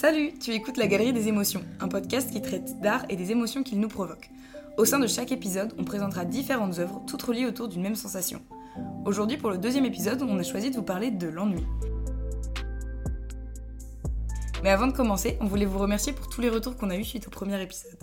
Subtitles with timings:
[0.00, 3.64] Salut, tu écoutes La Galerie des émotions, un podcast qui traite d'art et des émotions
[3.64, 4.30] qu'il nous provoque.
[4.76, 8.40] Au sein de chaque épisode, on présentera différentes œuvres, toutes reliées autour d'une même sensation.
[9.04, 11.66] Aujourd'hui, pour le deuxième épisode, on a choisi de vous parler de l'ennui.
[14.62, 17.02] Mais avant de commencer, on voulait vous remercier pour tous les retours qu'on a eus
[17.02, 17.98] suite au premier épisode.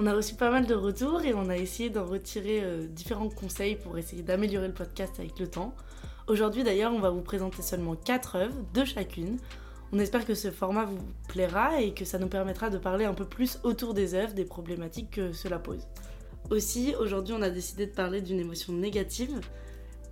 [0.00, 3.28] On a reçu pas mal de retours et on a essayé d'en retirer euh, différents
[3.28, 5.72] conseils pour essayer d'améliorer le podcast avec le temps.
[6.26, 9.38] Aujourd'hui d'ailleurs, on va vous présenter seulement 4 œuvres, deux chacune.
[9.96, 13.14] On espère que ce format vous plaira et que ça nous permettra de parler un
[13.14, 15.88] peu plus autour des œuvres, des problématiques que cela pose.
[16.50, 19.40] Aussi, aujourd'hui, on a décidé de parler d'une émotion négative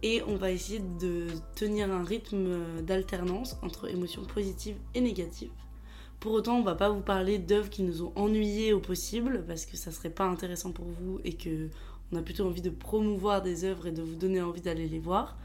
[0.02, 5.52] et on va essayer de tenir un rythme d'alternance entre émotions positives et négatives.
[6.18, 9.66] Pour autant, on va pas vous parler d'œuvres qui nous ont ennuyés au possible parce
[9.66, 11.68] que ça serait pas intéressant pour vous et que
[12.10, 14.98] on a plutôt envie de promouvoir des œuvres et de vous donner envie d'aller les
[14.98, 15.36] voir.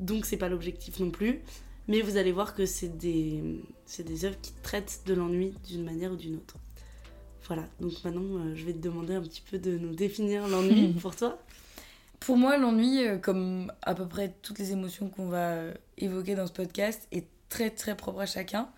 [0.00, 1.42] Donc c'est pas l'objectif non plus.
[1.88, 3.42] Mais vous allez voir que c'est des,
[3.86, 6.56] c'est des œuvres qui traitent de l'ennui d'une manière ou d'une autre.
[7.46, 10.92] Voilà, donc maintenant euh, je vais te demander un petit peu de nous définir l'ennui
[11.00, 11.38] pour toi.
[12.20, 16.34] Pour moi, l'ennui, euh, comme à peu près toutes les émotions qu'on va euh, évoquer
[16.34, 18.68] dans ce podcast, est très très propre à chacun.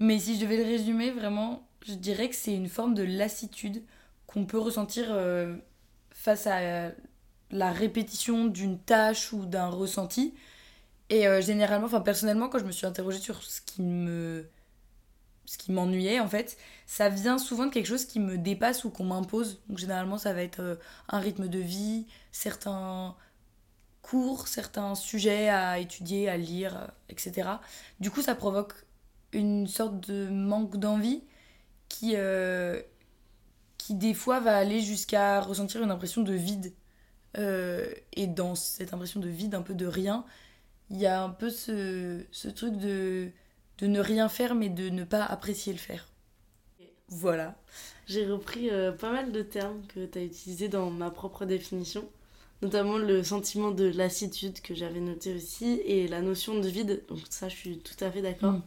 [0.00, 3.84] Mais si je devais le résumer vraiment, je dirais que c'est une forme de lassitude
[4.26, 5.06] qu'on peut ressentir
[6.10, 6.92] face à
[7.50, 10.34] la répétition d'une tâche ou d'un ressenti
[11.10, 14.46] et euh, généralement, enfin personnellement, quand je me suis interrogée sur ce qui me
[15.46, 18.90] ce qui m'ennuyait en fait, ça vient souvent de quelque chose qui me dépasse ou
[18.90, 19.62] qu'on m'impose.
[19.68, 20.76] Donc généralement, ça va être euh,
[21.08, 23.16] un rythme de vie, certains
[24.02, 27.48] cours, certains sujets à étudier, à lire, euh, etc.
[28.00, 28.74] Du coup, ça provoque
[29.32, 31.22] une sorte de manque d'envie
[31.88, 32.14] qui,
[33.78, 36.74] qui des fois va aller jusqu'à ressentir une impression de vide.
[37.36, 40.24] et dans cette impression de vide, un peu de rien,
[40.90, 43.30] il y a un peu ce, ce truc de,
[43.78, 46.08] de ne rien faire mais de ne pas apprécier le faire.
[47.08, 47.56] Voilà.
[48.06, 52.08] J'ai repris euh, pas mal de termes que tu as utilisés dans ma propre définition,
[52.62, 57.02] notamment le sentiment de lassitude que j'avais noté aussi et la notion de vide.
[57.08, 58.52] Donc ça, je suis tout à fait d'accord.
[58.52, 58.62] Mm.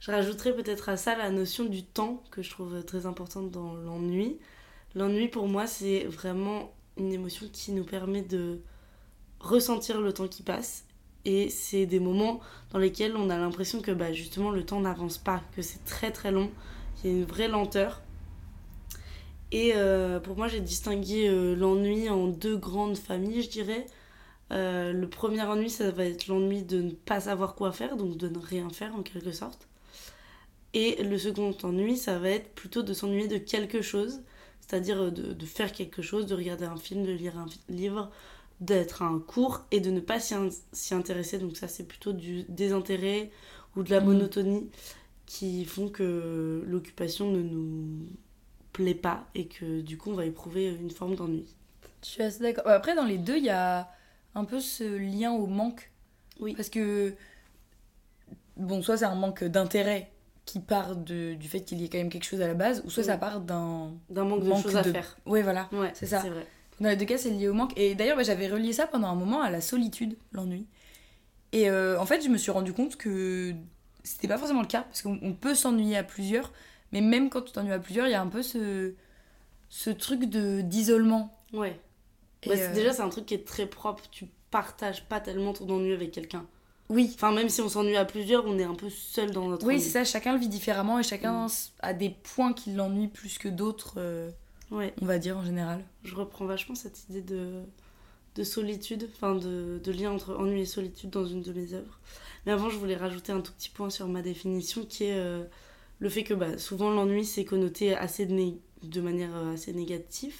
[0.00, 3.74] Je rajouterais peut-être à ça la notion du temps que je trouve très importante dans
[3.74, 4.38] l'ennui.
[4.94, 8.60] L'ennui pour moi, c'est vraiment une émotion qui nous permet de
[9.40, 10.84] ressentir le temps qui passe
[11.24, 15.18] et c'est des moments dans lesquels on a l'impression que bah, justement le temps n'avance
[15.18, 16.50] pas, que c'est très très long,
[16.96, 18.00] qu'il y a une vraie lenteur.
[19.52, 23.86] Et euh, pour moi, j'ai distingué euh, l'ennui en deux grandes familles, je dirais.
[24.52, 28.16] Euh, le premier ennui, ça va être l'ennui de ne pas savoir quoi faire, donc
[28.16, 29.68] de ne rien faire en quelque sorte.
[30.72, 34.22] Et le second ennui, ça va être plutôt de s'ennuyer de quelque chose,
[34.60, 38.10] c'est-à-dire de, de, faire quelque chose, de regarder un film, de lire un livre,
[38.60, 41.38] d'être un cours et de ne pas s'y intéresser.
[41.38, 43.30] Donc ça, c'est plutôt du désintérêt
[43.76, 44.04] ou de la mm.
[44.04, 44.70] monotonie
[45.26, 48.06] qui font que l'occupation ne nous
[48.72, 51.54] plaît pas et que du coup, on va éprouver une forme d'ennui.
[52.02, 52.66] Je suis assez d'accord.
[52.66, 53.90] Après, dans les deux, il y a
[54.34, 55.90] un peu ce lien au manque.
[56.38, 56.54] Oui.
[56.54, 57.14] Parce que,
[58.56, 60.10] bon, soit c'est un manque d'intérêt
[60.46, 62.82] qui part de, du fait qu'il y ait quand même quelque chose à la base,
[62.84, 63.92] ou soit ça part d'un...
[64.08, 65.16] D'un manque, de choses à faire.
[65.26, 65.68] Oui, voilà.
[65.72, 66.22] Ouais, c'est ça.
[66.22, 66.46] C'est vrai.
[66.80, 67.72] Dans les deux cas, c'est lié au manque.
[67.76, 70.66] Et d'ailleurs, bah, j'avais relié ça pendant un moment à la solitude, l'ennui.
[71.52, 73.54] Et euh, en fait, je me suis rendu compte que
[74.02, 76.52] c'était pas forcément le cas, parce qu'on peut s'ennuyer à plusieurs,
[76.92, 78.94] mais même quand tu t'ennuies à plusieurs, il y a un peu ce,
[79.68, 81.36] ce truc de d'isolement.
[81.52, 81.78] Ouais.
[82.46, 84.04] Bah, euh, Déjà, c'est un truc qui est très propre.
[84.10, 86.46] Tu partages pas tellement ton ennui avec quelqu'un.
[86.88, 87.12] Oui.
[87.14, 89.80] Enfin, même si on s'ennuie à plusieurs, on est un peu seul dans notre Oui,
[89.80, 91.50] c'est ça, chacun le vit différemment et chacun mm.
[91.80, 93.94] a des points qui l'ennuient plus que d'autres.
[93.98, 94.30] Euh,
[94.70, 94.94] ouais.
[95.00, 95.84] on va dire en général.
[96.04, 97.62] Je reprends vachement cette idée de,
[98.36, 101.98] de solitude, enfin de, de, lien entre ennui et solitude dans une de mes œuvres.
[102.46, 105.44] Mais avant, je voulais rajouter un tout petit point sur ma définition qui est euh,
[105.98, 110.36] le fait que bah, souvent l'ennui c'est connoté assez de, de manière euh, assez négative.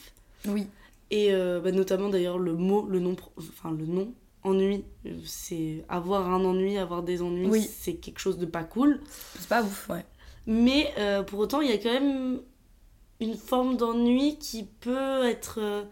[0.46, 0.66] Oui.
[1.10, 4.84] Et euh, bah, notamment d'ailleurs le mot, le nom, enfin le nom ennui,
[5.26, 7.62] c'est avoir un ennui, avoir des ennuis, oui.
[7.62, 9.00] c'est quelque chose de pas cool.
[9.38, 10.06] C'est pas ouf, ouais.
[10.46, 10.94] Mais
[11.26, 12.40] pour autant, il y a quand même
[13.20, 15.58] une forme d'ennui qui peut être.
[15.60, 15.84] Euh,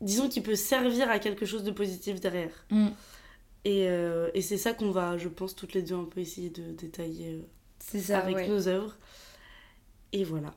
[0.00, 2.66] disons qu'il peut servir à quelque chose de positif derrière.
[2.70, 2.88] Mm.
[3.64, 6.50] Et, euh, et c'est ça qu'on va, je pense, toutes les deux un peu essayer
[6.50, 7.44] de détailler
[7.94, 8.48] euh, ça, avec ouais.
[8.48, 8.96] nos œuvres.
[10.12, 10.54] Et voilà.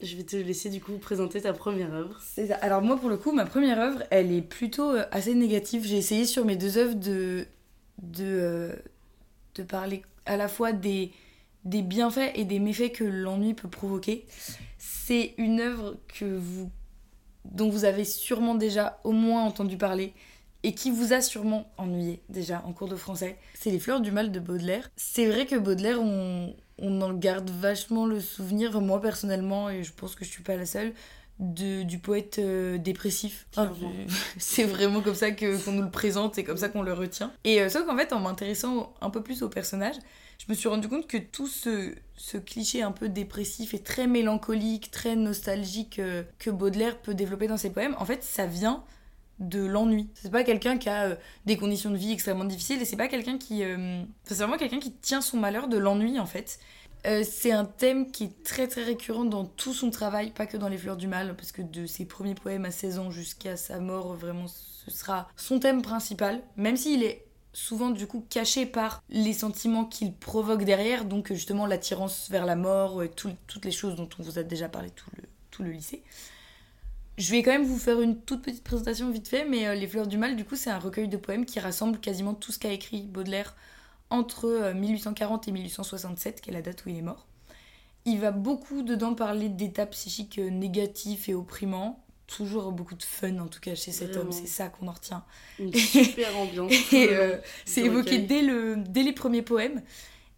[0.00, 2.20] Je vais te laisser du coup présenter ta première œuvre.
[2.22, 2.54] C'est ça.
[2.56, 5.84] Alors moi pour le coup, ma première œuvre, elle est plutôt assez négative.
[5.84, 7.44] J'ai essayé sur mes deux œuvres de,
[8.00, 8.70] de,
[9.56, 11.10] de parler à la fois des,
[11.64, 14.26] des bienfaits et des méfaits que l'ennui peut provoquer.
[14.78, 16.70] C'est une œuvre que vous,
[17.44, 20.14] dont vous avez sûrement déjà au moins entendu parler,
[20.64, 24.10] et qui vous a sûrement ennuyé déjà en cours de français, c'est Les Fleurs du
[24.10, 24.90] Mal de Baudelaire.
[24.96, 29.92] C'est vrai que Baudelaire, on, on en garde vachement le souvenir, moi personnellement, et je
[29.92, 30.92] pense que je suis pas la seule,
[31.38, 33.46] de, du poète euh, dépressif.
[34.38, 37.32] c'est vraiment comme ça qu'on nous le présente, c'est comme ça qu'on le retient.
[37.44, 39.96] Et euh, sauf qu'en fait, en m'intéressant un peu plus au personnage,
[40.38, 44.06] je me suis rendu compte que tout ce, ce cliché un peu dépressif et très
[44.06, 48.84] mélancolique, très nostalgique euh, que Baudelaire peut développer dans ses poèmes, en fait, ça vient
[49.38, 50.08] de l'ennui.
[50.14, 53.38] C'est pas quelqu'un qui a des conditions de vie extrêmement difficiles et c'est pas quelqu'un
[53.38, 53.62] qui.
[54.24, 56.58] c'est vraiment quelqu'un qui tient son malheur de l'ennui en fait.
[57.06, 60.56] Euh, c'est un thème qui est très très récurrent dans tout son travail, pas que
[60.56, 63.56] dans Les Fleurs du Mal, parce que de ses premiers poèmes à 16 ans jusqu'à
[63.56, 67.24] sa mort, vraiment, ce sera son thème principal, même s'il est
[67.58, 72.56] souvent du coup caché par les sentiments qu'il provoque derrière, donc justement l'attirance vers la
[72.56, 75.70] mort, et toutes les choses dont on vous a déjà parlé tout le, tout le
[75.70, 76.02] lycée.
[77.18, 79.88] Je vais quand même vous faire une toute petite présentation vite fait, mais euh, Les
[79.88, 82.60] Fleurs du Mal, du coup, c'est un recueil de poèmes qui rassemble quasiment tout ce
[82.60, 83.56] qu'a écrit Baudelaire
[84.08, 87.26] entre 1840 euh, et 1867, qui est la date où il est mort.
[88.04, 92.04] Il va beaucoup dedans parler d'états psychiques euh, négatifs et opprimants.
[92.28, 95.24] Toujours beaucoup de fun en tout cas chez cet homme, c'est ça qu'on en retient.
[95.58, 96.72] Une super ambiance.
[96.92, 99.82] et euh, c'est évoqué dès, le, dès les premiers poèmes.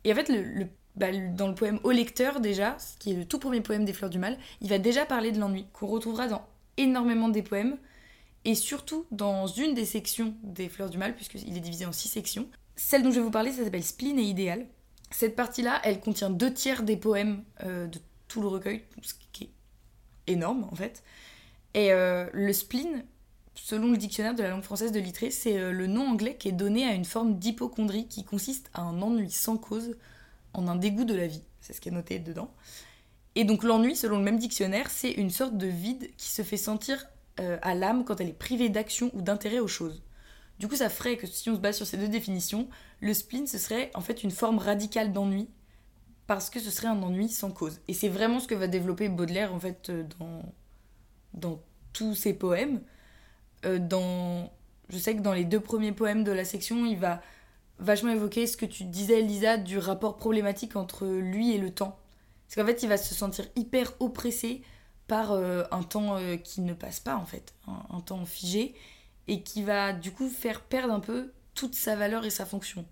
[0.05, 0.67] Et en fait, le,
[0.97, 4.11] bah, dans le poème Au lecteur déjà, qui est le tout premier poème des Fleurs
[4.11, 6.47] du Mal, il va déjà parler de l'ennui, qu'on retrouvera dans
[6.77, 7.77] énormément des poèmes,
[8.45, 12.09] et surtout dans une des sections des Fleurs du Mal, puisqu'il est divisé en six
[12.09, 12.49] sections.
[12.77, 14.67] Celle dont je vais vous parler, ça s'appelle Spleen et Idéal.
[15.11, 17.99] Cette partie-là, elle contient deux tiers des poèmes euh, de
[18.29, 21.03] tout le recueil, ce qui est énorme en fait.
[21.75, 23.05] Et euh, le spleen,
[23.55, 26.49] selon le dictionnaire de la langue française de Littré, c'est euh, le nom anglais qui
[26.49, 29.97] est donné à une forme d'hypochondrie qui consiste à un ennui sans cause,
[30.53, 31.45] en un dégoût de la vie.
[31.61, 32.53] C'est ce qui est noté dedans.
[33.37, 36.57] Et donc l'ennui, selon le même dictionnaire, c'est une sorte de vide qui se fait
[36.57, 37.07] sentir
[37.63, 40.03] à l'âme quand elle est privée d'action ou d'intérêt aux choses.
[40.61, 42.69] Du coup, ça ferait que si on se base sur ces deux définitions,
[43.01, 45.49] le spleen, ce serait en fait une forme radicale d'ennui,
[46.27, 47.81] parce que ce serait un ennui sans cause.
[47.89, 50.43] Et c'est vraiment ce que va développer Baudelaire, en fait, euh, dans,
[51.35, 51.61] dans
[51.93, 52.81] tous ses poèmes.
[53.65, 54.51] Euh, dans...
[54.89, 57.21] Je sais que dans les deux premiers poèmes de la section, il va
[57.79, 61.99] vachement évoquer ce que tu disais, Lisa, du rapport problématique entre lui et le temps.
[62.47, 64.63] Parce qu'en fait, il va se sentir hyper oppressé
[65.07, 68.75] par euh, un temps qui ne passe pas, en fait, un temps figé
[69.29, 72.85] et qui va du coup faire perdre un peu toute sa valeur et sa fonction.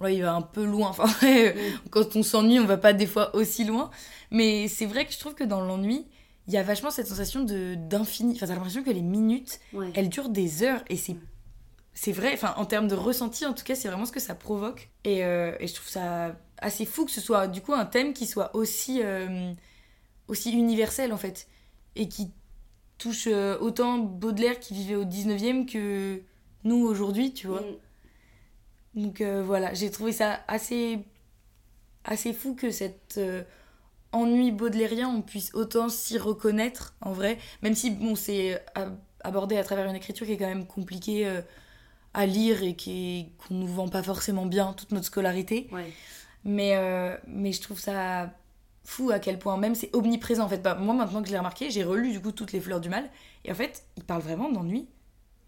[0.00, 0.88] Là, il va un peu loin.
[0.88, 1.08] Enfin,
[1.90, 3.90] quand on s'ennuie, on va pas des fois aussi loin.
[4.30, 6.06] Mais c'est vrai que je trouve que dans l'ennui,
[6.46, 8.34] il y a vachement cette sensation de d'infini.
[8.34, 9.60] Enfin, t'as l'impression que les minutes,
[9.94, 10.82] elles durent des heures.
[10.88, 11.16] Et c'est,
[11.94, 14.34] c'est vrai, enfin, en termes de ressenti, en tout cas, c'est vraiment ce que ça
[14.34, 14.90] provoque.
[15.04, 18.12] Et, euh, et, je trouve ça assez fou que ce soit du coup un thème
[18.12, 19.52] qui soit aussi, euh,
[20.28, 21.48] aussi universel, en fait.
[21.96, 22.30] Et qui
[22.98, 26.20] touche euh, autant Baudelaire qui vivait au 19e que
[26.64, 27.62] nous aujourd'hui, tu vois.
[27.62, 29.02] Mm.
[29.02, 31.00] Donc voilà, j'ai trouvé ça assez,
[32.04, 33.42] assez fou que cet euh,
[34.14, 38.64] ennui baudelairien, on puisse autant s'y reconnaître en vrai, même si bon, c'est
[39.22, 41.30] abordé à travers une écriture qui est quand même compliquée
[42.12, 45.68] à lire et qui qu'on nous vend pas forcément bien toute notre scolarité.
[46.44, 46.74] Mais,
[47.26, 48.32] mais je trouve ça
[48.84, 50.62] fou à quel point même c'est omniprésent en fait.
[50.62, 52.88] Bah, moi maintenant que je l'ai remarqué, j'ai relu du coup toutes les fleurs du
[52.88, 53.08] mal
[53.44, 54.86] et en fait il parle vraiment d'ennui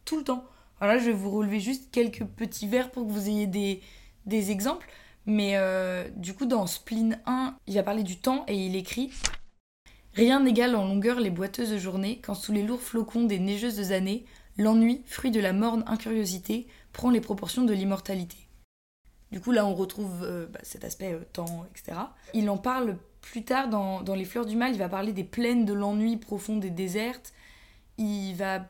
[0.04, 0.44] tout le temps.
[0.78, 3.80] Voilà, je vais vous relever juste quelques petits vers pour que vous ayez des,
[4.26, 4.86] des exemples.
[5.26, 9.10] Mais euh, du coup dans Spleen 1, il va parler du temps et il écrit
[10.14, 14.24] Rien n'égale en longueur les boiteuses journées quand sous les lourds flocons des neigeuses années,
[14.56, 18.36] l'ennui, fruit de la morne incuriosité, prend les proportions de l'immortalité.
[19.30, 21.98] Du coup, là, on retrouve euh, bah, cet aspect euh, temps, etc.
[22.32, 25.64] Il en parle plus tard, dans, Les Fleurs du Mal, il va parler des plaines
[25.64, 27.34] de l'ennui profonde et déserte.
[27.98, 28.64] Il va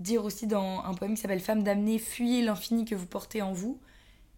[0.00, 3.52] dire aussi dans un poème qui s'appelle Femme damnée, fuyez l'infini que vous portez en
[3.52, 3.80] vous.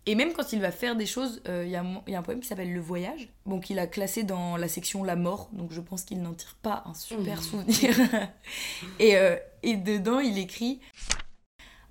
[0.08, 2.46] Et même quand il va faire des choses, euh, il y, a un poème qui
[2.46, 6.04] s'appelle Le Voyage, bon, qu'il a classé dans la section La mort, donc je pense
[6.04, 7.42] qu'il n'en tire pas un super mmh.
[7.42, 7.94] souvenir.
[9.00, 10.80] et, euh, et dedans, il écrit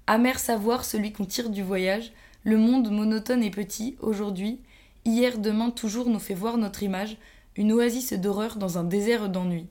[0.08, 2.12] Amer savoir celui qu'on tire du voyage,
[2.44, 4.62] le monde monotone et petit, aujourd'hui,
[5.06, 7.18] hier, demain, toujours nous fait voir notre image,
[7.56, 9.68] une oasis d'horreur dans un désert d'ennui.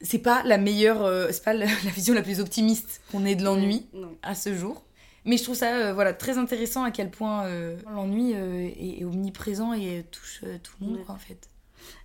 [0.00, 3.44] C'est pas la meilleure, euh, c'est pas la, vision la plus optimiste qu'on ait de
[3.44, 3.86] l'ennui
[4.22, 4.82] à ce jour.
[5.28, 9.74] Mais je trouve ça euh, voilà, très intéressant à quel point euh, l'ennui est, omniprésent
[9.74, 11.50] et touche tout le monde, en fait.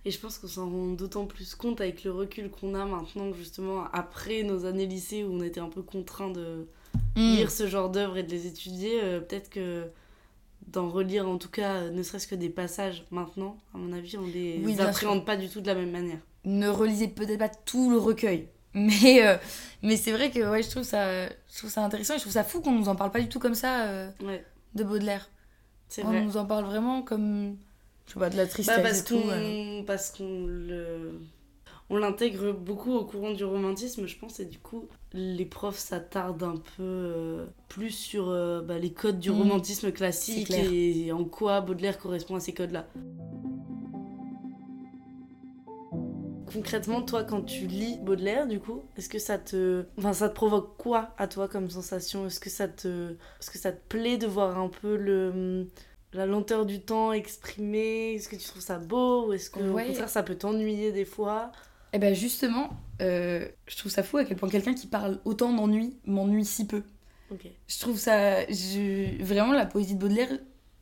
[0.04, 3.32] Et je pense qu'on s'en rend d'autant plus compte avec le recul qu'on a maintenant,
[3.32, 6.68] justement, après nos années lycée où on était un peu contraint de
[7.16, 7.36] mm.
[7.36, 9.00] lire ce genre d'œuvres et de les étudier.
[9.00, 9.86] Peut-être que
[10.66, 14.26] d'en relire en tout cas ne serait-ce que des passages maintenant, à mon avis, on
[14.26, 16.20] les appréhende pas du tout de la même manière.
[16.44, 18.48] Ne relisez peut-être pas tout le recueil.
[18.74, 19.36] Mais, euh,
[19.82, 22.32] mais c'est vrai que ouais, je, trouve ça, je trouve ça intéressant et je trouve
[22.32, 25.28] ça fou qu'on nous en parle pas du tout comme ça euh, Ouais, de Baudelaire.
[25.98, 26.22] On vrai.
[26.24, 27.56] nous en parle vraiment comme.
[28.06, 31.20] Je sais pas, de la tristesse Bah, parce qu'on parce qu'on le
[31.90, 36.42] on l'intègre beaucoup au courant du romantisme je pense et du coup les profs s'attardent
[36.42, 38.26] un peu euh, plus sur
[38.64, 39.38] bah, les codes du Mhm.
[39.38, 42.86] romantisme classique et en quoi Baudelaire correspond à ces codes là
[46.54, 50.34] concrètement toi quand tu lis Baudelaire du coup est-ce que ça te enfin ça te
[50.34, 52.26] provoque quoi à toi comme sensation?
[52.26, 55.68] Est-ce que ça te est-ce que ça te plaît de voir un peu le
[56.12, 58.14] la lenteur du temps exprimée?
[58.14, 59.28] Est-ce que tu trouves ça beau?
[59.28, 61.50] Ou est-ce que au contraire ça peut t'ennuyer des fois?
[61.92, 62.70] Eh ben justement,
[63.02, 66.66] euh, je trouve ça fou à quel point quelqu'un qui parle autant d'ennui m'ennuie si
[66.66, 66.82] peu.
[67.30, 67.46] Ok.
[67.68, 68.44] Je trouve ça.
[68.46, 70.30] je- Vraiment, la poésie de Baudelaire,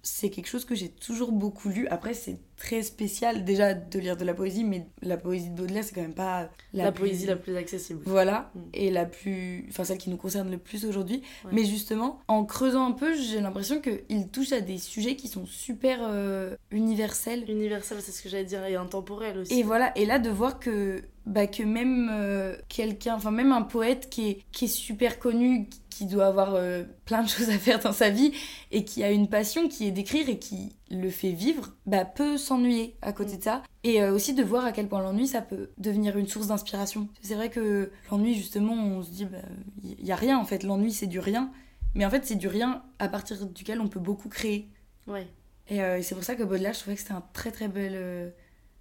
[0.03, 1.87] c'est quelque chose que j'ai toujours beaucoup lu.
[1.89, 5.83] Après, c'est très spécial déjà de lire de la poésie, mais la poésie de Baudelaire,
[5.83, 8.01] c'est quand même pas La, plus- poésie la plus accessible.
[8.07, 8.61] Voilà, Mm.
[8.75, 9.67] et la plus.
[9.71, 11.23] Enfin, celle qui nous concerne le plus aujourd'hui.
[11.45, 11.51] Ouais.
[11.53, 15.45] Mais justement, en creusant un peu, j'ai l'impression qu'il touche à des sujets qui sont
[15.47, 17.45] super euh, universels.
[17.51, 19.59] Universel, c'est ce que j'allais dire, et intemporel aussi.
[19.59, 23.63] Et voilà, et là de voir que, bah, que même euh, quelqu'un, enfin même un
[23.63, 27.59] poète qui est, qui est super connu, qui doit avoir euh, plein de choses à
[27.59, 28.33] faire dans sa vie,
[28.71, 32.37] et qui a une passion qui est d'écrire et qui le fait vivre, bah, peut
[32.37, 33.63] s'ennuyer à côté de ça.
[33.83, 37.09] Et euh, aussi de voir à quel point l'ennui, ça peut devenir une source d'inspiration.
[37.23, 39.39] C'est vrai que l'ennui, justement, on se dit, bah,
[39.83, 41.51] il y a rien en fait, l'ennui c'est du rien.
[41.95, 44.69] Mais en fait, c'est du rien à partir duquel on peut beaucoup créer.
[45.07, 45.27] Ouais.
[45.69, 47.69] Et, euh, et c'est pour ça que Baudelaire, je trouvais que c'était un très très
[47.69, 48.31] bel, euh,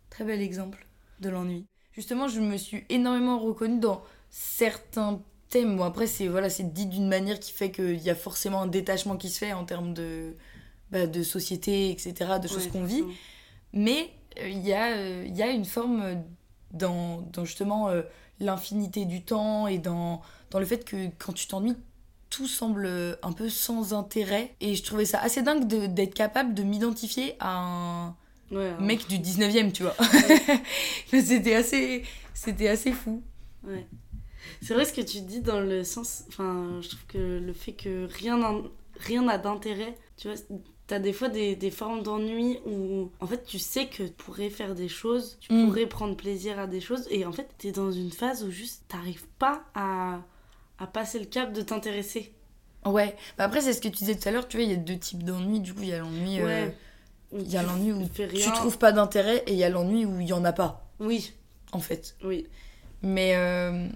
[0.09, 0.85] très bel exemple
[1.19, 1.65] de l'ennui.
[1.93, 5.77] Justement, je me suis énormément reconnue dans certains thèmes.
[5.77, 8.67] Bon, après, c'est voilà, c'est dit d'une manière qui fait qu'il y a forcément un
[8.67, 10.35] détachement qui se fait en termes de,
[10.91, 13.03] bah, de société, etc., de choses Ouais, qu'on vit.
[13.73, 16.15] Mais euh, il y, a, euh, y a une forme euh,
[16.71, 17.89] dans, dans justement
[18.39, 20.21] l'infinité du temps et dans,
[20.51, 21.75] dans le fait que quand tu t'ennuies,
[22.29, 24.55] tout semble un peu sans intérêt.
[24.61, 28.15] Et je trouvais ça assez dingue d'être capable de m'identifier à un
[28.51, 29.95] Ouais, alors, mec du 19e, tu vois.
[31.07, 33.23] c'était assez, c'était assez fou.
[33.63, 33.87] ouais.
[34.61, 36.23] C'est vrai ce que tu dis dans le sens.
[36.29, 38.63] Enfin, je trouve que le fait que rien n'en-
[38.99, 40.37] rien n'a d'intérêt, tu vois.
[40.91, 44.49] T'as des fois des, des formes d'ennui où en fait tu sais que tu pourrais
[44.49, 45.67] faire des choses, tu Mm.
[45.67, 48.83] pourrais prendre plaisir à des choses et en fait t'es dans une phase où juste
[48.89, 50.19] t'arrives pas à,
[50.79, 52.33] à passer le cap de t'intéresser.
[52.85, 53.15] Ouais.
[53.37, 54.77] Bah après, c'est ce que tu disais tout à l'heure, tu vois, il y a
[54.77, 55.61] deux types d'ennui.
[55.61, 56.41] Du coup, il y a l'ennui.
[56.41, 56.75] euh, Ouais.
[57.33, 58.51] Il y a l'ennui où fais tu rien.
[58.51, 61.31] trouves pas d'intérêt et il y a l'ennui où il y en a pas, Oui,
[61.71, 62.17] en fait.
[62.25, 62.47] oui.
[63.01, 63.87] Mais euh,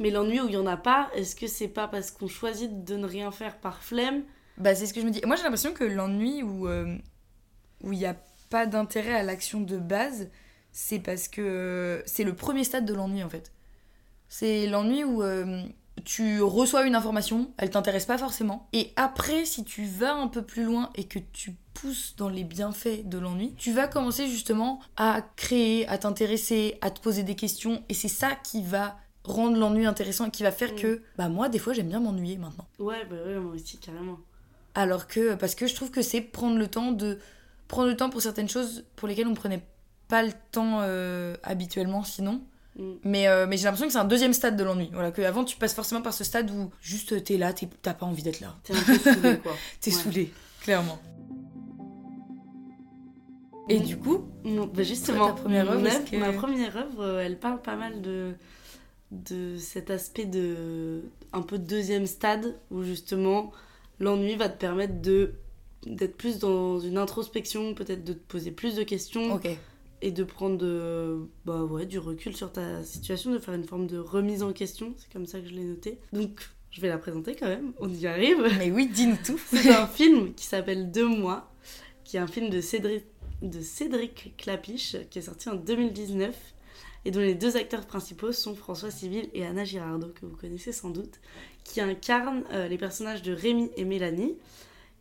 [0.00, 2.82] Mais l'ennui où il y en a pas, est-ce que c'est pas parce qu'on choisit
[2.84, 4.24] de ne rien faire par flemme
[4.60, 5.20] Bah, c'est ce que je me dis.
[5.26, 6.96] Moi, j'ai l'impression que l'ennui où euh,
[7.82, 8.16] où il n'y a
[8.50, 10.28] pas d'intérêt à l'action de base,
[10.72, 13.52] c'est parce que euh, c'est le premier stade de l'ennui, en fait.
[14.28, 15.62] C'est l'ennui où euh,
[16.04, 18.68] tu reçois une information, elle t'intéresse pas forcément.
[18.72, 22.44] Et après, si tu vas un peu plus loin et que tu pousses dans les
[22.44, 27.34] bienfaits de l'ennui, tu vas commencer justement à créer, à t'intéresser, à te poser des
[27.34, 27.82] questions.
[27.88, 30.76] Et c'est ça qui va rendre l'ennui intéressant et qui va faire Mm.
[30.76, 32.66] que, bah moi, des fois, j'aime bien m'ennuyer maintenant.
[32.78, 34.18] Ouais, bah ouais, moi aussi, carrément.
[34.74, 37.18] Alors que, parce que je trouve que c'est prendre le temps de.
[37.68, 39.62] Prendre le temps pour certaines choses pour lesquelles on prenait
[40.08, 42.42] pas le temps euh, habituellement sinon.
[42.76, 42.92] Mm.
[43.04, 44.90] Mais, euh, mais j'ai l'impression que c'est un deuxième stade de l'ennui.
[44.92, 48.06] Voilà, que avant tu passes forcément par ce stade où juste t'es là, t'as pas
[48.06, 48.56] envie d'être là.
[48.64, 49.52] T'es un peu saoulé, quoi.
[49.80, 49.96] T'es Ouais.
[49.96, 50.98] saoulé, clairement.
[53.68, 53.84] Et Mm.
[53.84, 57.60] du coup, Non, bah justement, ta première œuvre, que- ma première œuvre, euh, elle parle
[57.62, 58.32] pas mal de,
[59.12, 63.52] de cet aspect de un peu deuxième stade où justement
[64.00, 65.34] l'ennui va te permettre de
[65.86, 69.40] d'être plus dans une introspection, peut-être de te poser plus de questions
[70.02, 73.86] et de prendre de, bah ouais, du recul sur ta situation, de faire une forme
[73.86, 75.98] de remise en question, c'est comme ça que je l'ai noté.
[76.12, 78.46] Donc je vais la présenter quand même, on y arrive.
[78.58, 79.40] Mais oui, dis-nous tout.
[79.46, 81.52] C'est un film qui s'appelle Deux mois,
[82.04, 83.04] qui est un film de Cédric,
[83.42, 86.34] de Cédric Clapiche, qui est sorti en 2019,
[87.04, 90.72] et dont les deux acteurs principaux sont François Civil et Anna Girardot, que vous connaissez
[90.72, 91.20] sans doute,
[91.64, 94.36] qui incarnent euh, les personnages de Rémi et Mélanie,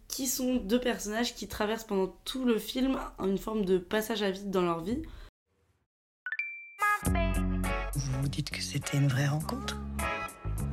[0.08, 4.32] qui sont deux personnages qui traversent pendant tout le film une forme de passage à
[4.32, 5.02] vide dans leur vie.
[7.06, 9.78] Vous vous dites que c'était une vraie rencontre?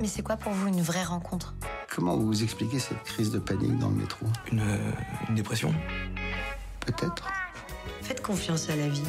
[0.00, 1.54] Mais c'est quoi pour vous une vraie rencontre?
[1.94, 4.26] Comment vous expliquez cette crise de panique dans le métro?
[4.52, 4.90] Une, euh,
[5.28, 5.74] une dépression?
[6.80, 7.28] Peut-être.
[8.02, 9.02] Faites confiance à la vie.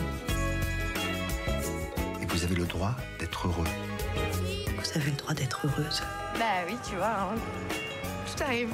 [2.38, 3.66] Vous avez le droit d'être heureux.
[4.78, 6.02] Vous avez le droit d'être heureuse.
[6.38, 7.36] Bah oui, tu vois, hein.
[8.28, 8.70] tout arrive.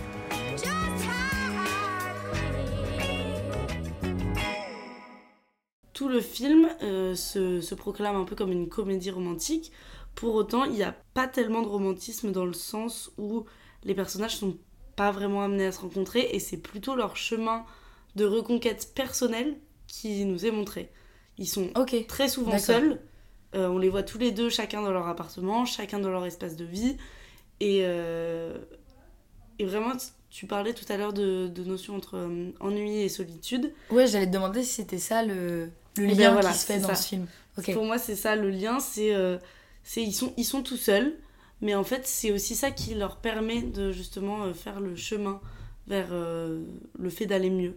[5.93, 9.71] Tout le film euh, se, se proclame un peu comme une comédie romantique
[10.13, 13.45] Pour autant, il n'y a pas tellement de romantisme dans le sens où
[13.85, 14.57] les personnages sont
[14.97, 17.63] pas vraiment amenés à se rencontrer et c'est plutôt leur chemin
[18.17, 20.91] de reconquête personnelle qui nous est montré.
[21.37, 21.71] Ils sont
[22.09, 22.99] très souvent seuls.
[23.55, 26.55] Euh, on les voit tous les deux, chacun dans leur appartement, chacun dans leur espace
[26.55, 26.97] de vie.
[27.59, 28.57] Et, euh,
[29.59, 29.91] et vraiment,
[30.29, 33.71] tu parlais tout à l'heure de, de notion entre euh, ennui et solitude.
[33.91, 36.65] Ouais, j'allais te demander si c'était ça le, le Eh lien bien, voilà, qui se
[36.65, 36.95] fait dans ça.
[36.95, 37.27] ce film.
[37.73, 38.79] Pour moi, c'est ça le lien.
[38.79, 39.13] C'est
[39.97, 41.13] ils, sont, ils sont tout seuls.
[41.61, 45.39] Mais en fait, c'est aussi ça qui leur permet de justement faire le chemin
[45.87, 47.75] vers le fait d'aller mieux.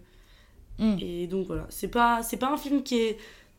[0.78, 0.96] Mm.
[1.00, 3.16] Et donc voilà, c'est pas, pas un film qui est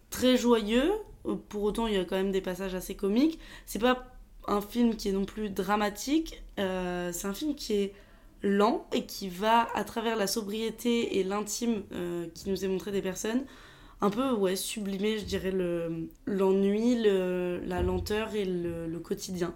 [0.10, 0.92] très joyeux,
[1.36, 3.40] pour autant il y a quand même des passages assez comiques.
[3.66, 4.08] C'est pas
[4.48, 7.94] un film qui est non plus dramatique, euh, c'est un film qui est
[8.44, 12.92] lent et qui va à travers la sobriété et l'intime euh, qui nous est montré
[12.92, 13.44] des personnes,
[14.02, 19.56] un peu ouais, sublimer, je dirais, le- l'ennui, le, la lenteur et le, le quotidien.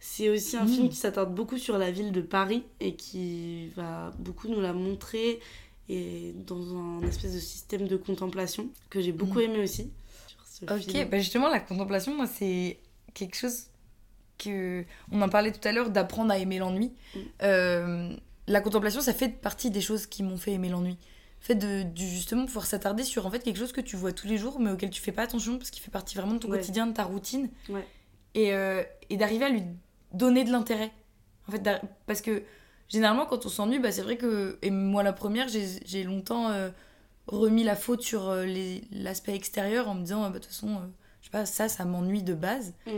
[0.00, 0.68] C'est aussi un Mm.
[0.68, 4.72] film qui s'attarde beaucoup sur la ville de Paris et qui va beaucoup nous la
[4.72, 5.40] montrer
[5.88, 9.42] et dans un espèce de système de contemplation que j'ai beaucoup Mm.
[9.42, 9.90] aimé aussi.
[10.68, 11.08] Ce Ok, film.
[11.08, 12.78] bah justement, la contemplation, moi, c'est
[13.14, 13.64] quelque chose
[14.38, 14.84] que.
[15.10, 16.92] On en parlait tout à l'heure d'apprendre à aimer l'ennui.
[17.14, 17.18] Mm.
[17.42, 18.16] Euh,
[18.46, 20.96] la contemplation, ça fait partie des choses qui m'ont fait aimer l'ennui.
[21.40, 24.12] Le fait de, du- justement pouvoir s'attarder sur en fait quelque chose que tu vois
[24.12, 26.38] tous les jours, mais auquel tu fais pas attention parce qu'il fait partie vraiment de
[26.38, 26.58] ton Ouais.
[26.58, 27.50] quotidien, de ta routine.
[27.68, 27.86] Ouais.
[28.34, 29.62] Et, euh, et d'arriver à lui
[30.12, 30.90] donner de l'intérêt.
[31.48, 31.68] En fait,
[32.06, 32.42] parce que
[32.88, 34.58] généralement, quand on s'ennuie, bah, c'est vrai que.
[34.62, 36.70] Et moi, la première, j'ai j'ai longtemps euh,
[37.26, 38.46] remis la faute sur euh,
[38.90, 40.86] l'aspect extérieur en me disant, ah, bah, de toute façon, euh,
[41.20, 42.74] je sais pas, ça, ça m'ennuie de base.
[42.86, 42.90] Mm.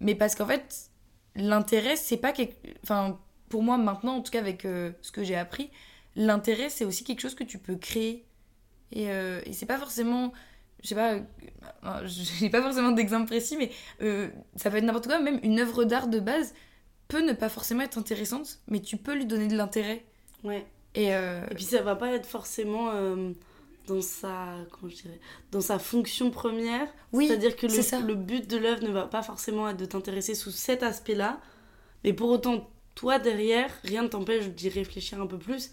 [0.00, 0.90] Mais parce qu'en fait,
[1.34, 2.56] l'intérêt, c'est pas quelque.
[2.82, 5.70] Enfin, pour moi, maintenant, en tout cas, avec euh, ce que j'ai appris,
[6.16, 8.24] l'intérêt, c'est aussi quelque chose que tu peux créer.
[8.92, 10.32] Et, euh, et c'est pas forcément.
[10.82, 13.70] Je sais pas, euh, j'ai pas forcément d'exemple précis, mais
[14.56, 15.18] ça peut être n'importe quoi.
[15.18, 16.54] Même une œuvre d'art de base
[17.08, 20.04] peut ne pas forcément être intéressante, mais tu peux lui donner de l'intérêt.
[20.42, 20.66] Ouais.
[20.94, 23.32] Et, euh, Et puis ça va pas être forcément euh,
[23.86, 25.20] dans sa comment je dirais
[25.52, 26.88] dans sa fonction première.
[27.12, 30.34] oui, C'est-à-dire que le, le but de l'œuvre ne va pas forcément être de t'intéresser
[30.34, 31.40] sous cet aspect-là,
[32.04, 35.72] mais pour autant toi derrière, rien ne t'empêche d'y réfléchir un peu plus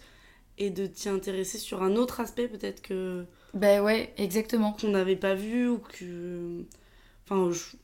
[0.58, 4.80] et de t'y intéresser sur un autre aspect peut-être que Ben ouais, exactement.
[4.80, 6.64] qu'on n'avait pas vu ou que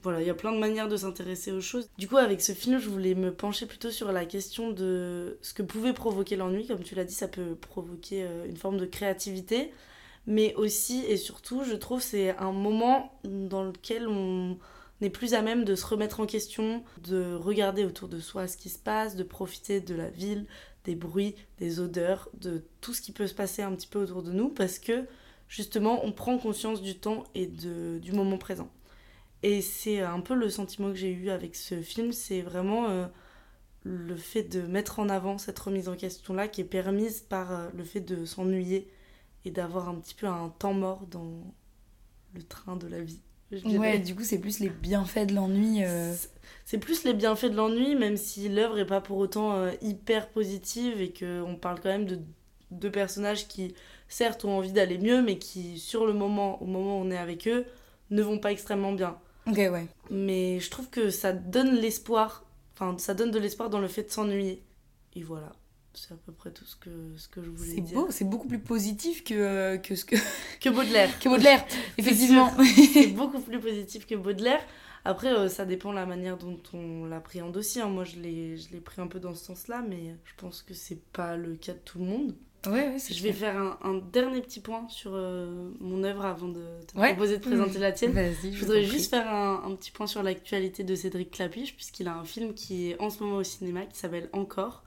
[0.02, 1.88] voilà il y a plein de manières de s'intéresser aux choses.
[1.98, 5.54] Du coup avec ce film je voulais me pencher plutôt sur la question de ce
[5.54, 6.66] que pouvait provoquer l'ennui.
[6.66, 9.72] Comme tu l'as dit ça peut provoquer euh, une forme de créativité.
[10.26, 14.58] Mais aussi et surtout je trouve c'est un moment dans lequel on
[15.00, 18.56] n'est plus à même de se remettre en question de regarder autour de soi ce
[18.56, 20.46] qui se passe de profiter de la ville
[20.84, 24.22] des bruits des odeurs de tout ce qui peut se passer un petit peu autour
[24.22, 24.48] de nous.
[24.48, 25.04] Parce que
[25.48, 28.70] justement, on prend conscience du temps et de, du moment présent.
[29.42, 33.06] Et c'est un peu le sentiment que j'ai eu avec ce film, c'est vraiment euh,
[33.84, 37.68] le fait de mettre en avant cette remise en question-là qui est permise par euh,
[37.74, 38.88] le fait de s'ennuyer
[39.44, 41.54] et d'avoir un petit peu un temps mort dans
[42.34, 43.20] le train de la vie.
[43.64, 45.84] Ouais, du coup, c'est plus les bienfaits de l'ennui.
[45.84, 46.14] euh,
[46.64, 51.00] C'est- plus les bienfaits de l'ennui, même si l'œuvre est pas pour autant hyper positive
[51.00, 52.20] et qu'on parle quand même de
[52.70, 53.74] deux personnages qui,
[54.08, 57.16] certes, ont envie d'aller mieux, mais qui, sur le moment, au moment où on est
[57.16, 57.64] avec eux,
[58.10, 59.18] ne vont pas extrêmement bien.
[59.48, 59.86] Ok, ouais.
[60.10, 64.04] Mais je trouve que ça donne l'espoir, enfin, ça donne de l'espoir dans le fait
[64.04, 64.62] de s'ennuyer.
[65.14, 65.52] Et voilà,
[65.94, 67.94] c'est à peu près tout ce que, ce que je voulais C'est dire.
[67.94, 70.16] beau, c'est beaucoup plus positif que, euh, que ce que.
[70.60, 71.18] Que Baudelaire.
[71.18, 71.64] que Baudelaire,
[71.98, 72.52] effectivement.
[72.92, 74.60] c'est beaucoup plus positif que Baudelaire.
[75.04, 77.80] Après, euh, ça dépend la manière dont on l'appréhende aussi.
[77.80, 77.88] hein.
[77.88, 80.74] Moi, je l'ai je l'ai pris un peu dans ce sens-là, mais je pense que
[80.74, 82.34] c'est pas le cas de tout le monde.
[82.70, 86.24] Ouais, ouais, c'est Je vais faire un, un dernier petit point sur euh, mon œuvre
[86.24, 87.08] avant de te Ouais.
[87.08, 88.12] proposer de présenter la tienne.
[88.12, 92.08] Vas-y, Je voudrais juste faire un, un petit point sur l'actualité de Cédric Clapiche, puisqu'il
[92.08, 94.84] a un film qui est en ce moment au cinéma, qui s'appelle Encore,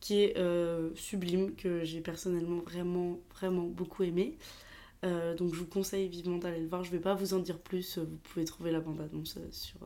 [0.00, 4.36] qui est euh, sublime, que j'ai personnellement vraiment, vraiment beaucoup aimé.
[5.04, 6.82] Euh, donc je vous conseille vivement d'aller le voir.
[6.84, 9.78] Je vais pas vous en dire plus, vous pouvez trouver la bande-annonce sur,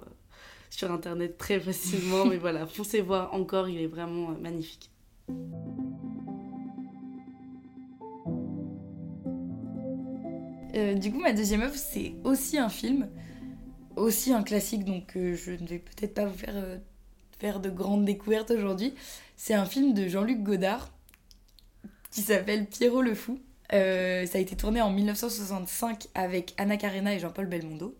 [0.71, 4.91] sur internet très facilement, mais voilà, foncez voir Encore, il est vraiment magnifique.
[10.79, 13.09] Euh, du coup, ma deuxième œuvre, c'est aussi un film,
[13.97, 16.79] aussi un classique, donc euh, je ne vais peut-être pas vous faire, euh,
[17.41, 18.95] faire de grandes découvertes aujourd'hui.
[19.37, 20.91] C'est un film de Jean-Luc Godard
[22.13, 23.41] qui s'appelle Pierrot le Fou.
[23.71, 27.95] Ça a été tourné en 1965 avec Anna Karena et Jean-Paul Belmondo.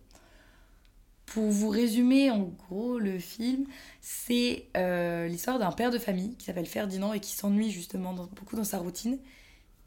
[1.27, 3.65] Pour vous résumer en gros le film,
[4.01, 4.65] c'est
[5.29, 8.79] l'histoire d'un père de famille qui s'appelle Ferdinand et qui s'ennuie justement beaucoup dans sa
[8.79, 9.19] routine.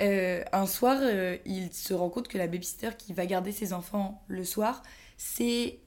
[0.03, 3.73] Euh, un soir, euh, il se rend compte que la babysitter qui va garder ses
[3.73, 4.83] enfants le soir,
[5.17, 5.79] c'est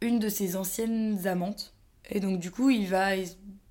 [0.00, 1.74] une de ses anciennes amantes.
[2.10, 3.12] Et donc, du coup, il va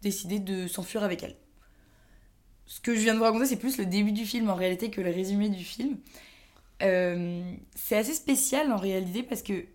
[0.02, 1.36] décider de s'enfuir avec elle.
[2.66, 4.90] Ce que je viens de vous raconter, c'est plus le début du film en réalité
[4.90, 5.98] que le résumé du film.
[6.82, 7.42] Euh,
[7.76, 9.66] c'est assez spécial en réalité parce que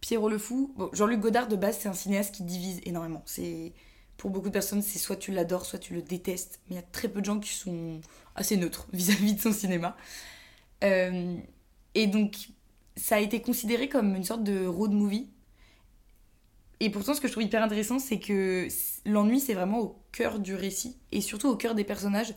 [0.00, 3.22] Pierrot le Fou, bon, Jean-Luc Godard de base, c'est un cinéaste qui divise énormément.
[3.26, 3.72] C'est
[4.18, 6.60] pour beaucoup de personnes, c'est soit tu l'adores, soit tu le détestes.
[6.68, 8.00] Mais il y a très peu de gens qui sont
[8.34, 9.96] assez neutres vis-à-vis de son cinéma.
[10.84, 11.36] Euh,
[11.94, 12.50] et donc,
[12.96, 15.30] ça a été considéré comme une sorte de road movie.
[16.80, 18.68] Et pourtant, ce que je trouve hyper intéressant, c'est que
[19.06, 22.34] l'ennui, c'est vraiment au cœur du récit et surtout au cœur des personnages.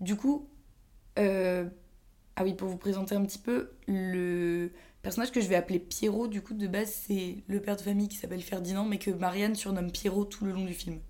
[0.00, 0.48] Du coup,
[1.18, 1.68] euh,
[2.36, 4.70] ah oui, pour vous présenter un petit peu, le
[5.02, 8.08] personnage que je vais appeler Pierrot, du coup, de base, c'est le père de famille
[8.08, 11.00] qui s'appelle Ferdinand, mais que Marianne surnomme Pierrot tout le long du film.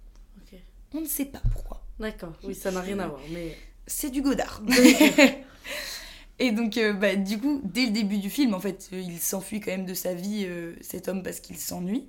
[0.95, 1.83] On ne sait pas pourquoi.
[1.99, 3.57] D'accord, oui, ça n'a rien à voir, mais.
[3.87, 4.63] C'est du Godard.
[6.39, 9.21] Et donc, euh, bah, du coup, dès le début du film, en fait, euh, il
[9.21, 12.09] s'enfuit quand même de sa vie, euh, cet homme, parce qu'il s'ennuie.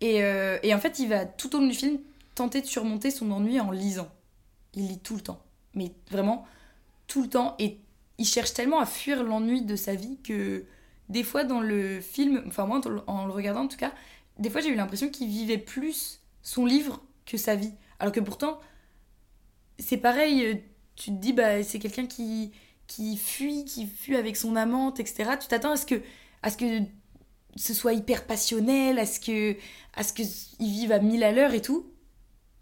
[0.00, 1.98] Et, et en fait, il va tout au long du film
[2.34, 4.10] tenter de surmonter son ennui en lisant.
[4.74, 5.42] Il lit tout le temps.
[5.72, 6.46] Mais vraiment,
[7.06, 7.54] tout le temps.
[7.58, 7.78] Et
[8.18, 10.64] il cherche tellement à fuir l'ennui de sa vie que
[11.08, 13.92] des fois dans le film, enfin moi en le regardant en tout cas,
[14.38, 17.72] des fois j'ai eu l'impression qu'il vivait plus son livre que sa vie.
[17.98, 18.60] Alors que pourtant,
[19.78, 20.54] c'est pareil, euh,
[20.96, 22.52] tu te dis, bah, c'est quelqu'un qui,
[22.86, 25.32] qui fuit, qui fuit avec son amante, etc.
[25.40, 26.00] Tu t'attends à ce que,
[26.42, 26.80] à ce que
[27.56, 29.56] ce soit hyper passionnel, à ce que,
[29.94, 30.26] à ce qu'ils
[30.70, 31.90] vivent à mille à l'heure et tout.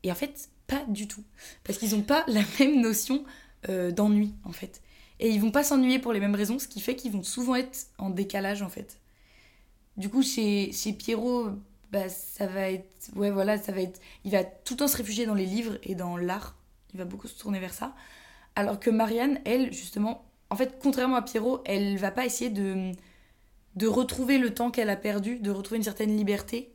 [0.03, 1.25] Et en fait, pas du tout.
[1.65, 3.25] Parce qu'ils n'ont pas la même notion
[3.69, 4.83] euh, d'ennui, en fait.
[5.21, 7.55] Et ils vont pas s'ennuyer pour les mêmes raisons, ce qui fait qu'ils vont souvent
[7.55, 8.99] être en décalage, en fait.
[9.97, 11.51] Du coup, chez, chez Pierrot,
[11.93, 13.11] bah, ça va être.
[13.15, 14.01] Ouais, voilà, ça va être.
[14.25, 16.57] Il va tout le temps se réfugier dans les livres et dans l'art.
[16.95, 17.95] Il va beaucoup se tourner vers ça.
[18.57, 22.93] Alors que Marianne, elle, justement, en fait, contrairement à Pierrot, elle va pas essayer de,
[23.77, 26.73] de retrouver le temps qu'elle a perdu, de retrouver une certaine liberté,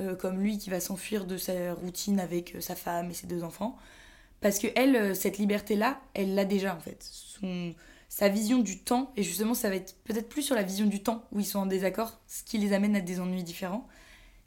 [0.00, 3.26] euh, comme lui qui va s'enfuir de sa routine avec euh, sa femme et ses
[3.26, 3.76] deux enfants.
[4.40, 7.02] Parce que elle, euh, cette liberté-là, elle l'a déjà en fait.
[7.02, 7.74] Son,
[8.08, 11.02] sa vision du temps, et justement, ça va être peut-être plus sur la vision du
[11.02, 13.86] temps où ils sont en désaccord, ce qui les amène à des ennuis différents.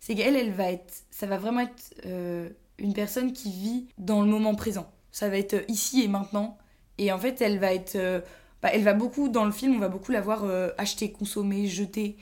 [0.02, 4.22] C'est qu'elle, elle va être, ça va vraiment être euh, une personne qui vit dans
[4.22, 4.92] le moment présent.
[5.12, 6.58] Ça va être ici et maintenant.
[6.98, 7.96] Et en fait, elle va être.
[7.96, 8.20] euh,
[8.64, 11.68] bah, elle va beaucoup, dans le film, on va beaucoup la voir euh, acheter, consommer,
[11.68, 12.18] jeter.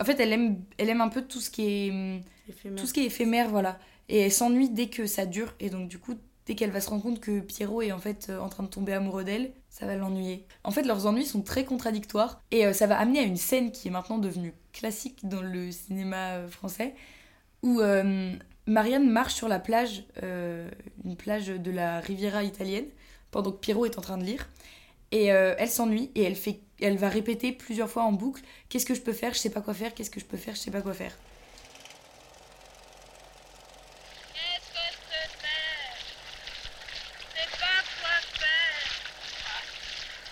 [0.00, 1.90] En fait, elle aime, elle aime un peu tout ce qui est.
[1.90, 2.80] hum, Éphémère.
[2.80, 3.78] tout ce qui est éphémère, voilà.
[4.08, 5.54] Et elle s'ennuie dès que ça dure.
[5.60, 6.14] Et donc, du coup,
[6.46, 8.68] dès qu'elle va se rendre compte que Pierrot est en fait euh, en train de
[8.68, 10.46] tomber amoureux d'elle, ça va l'ennuyer.
[10.64, 12.40] En fait, leurs ennuis sont très contradictoires.
[12.50, 15.72] Et euh, ça va amener à une scène qui est maintenant devenue classique dans le
[15.72, 16.94] cinéma euh, français,
[17.62, 18.34] où euh,
[18.66, 20.68] Marianne marche sur la plage, euh,
[21.04, 22.88] une plage de la Riviera italienne,
[23.30, 24.50] pendant que Pierrot est en train de lire.
[25.12, 26.34] Et elle s'ennuie et
[26.80, 29.32] elle va répéter plusieurs fois en boucle Qu'est-ce que je peux faire?
[29.32, 29.94] Je sais pas quoi faire.
[29.94, 30.56] Qu'est-ce que je peux faire?
[30.56, 31.16] Je sais pas quoi faire.
[34.34, 35.94] Qu'est-ce que je peux faire
[37.20, 38.74] Je sais pas quoi faire.